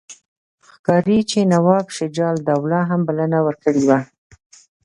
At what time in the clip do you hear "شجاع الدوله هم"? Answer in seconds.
1.97-3.01